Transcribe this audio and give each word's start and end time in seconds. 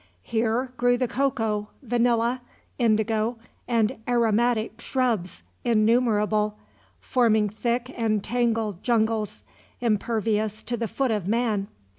Here 0.23 0.73
grew 0.77 0.97
the 0.97 1.07
cocoa, 1.07 1.67
vanilla, 1.83 2.41
indigo 2.79 3.37
and 3.67 3.97
aromatic 4.07 4.81
shrubs 4.81 5.43
innumerable, 5.63 6.57
forming 6.99 7.49
thick 7.49 7.93
and 7.95 8.23
tangled 8.23 8.81
jungles, 8.81 9.43
impervious 9.79 10.63
to 10.63 10.75
the 10.75 10.87
foot 10.87 11.11
of 11.11 11.27
man. 11.27 11.67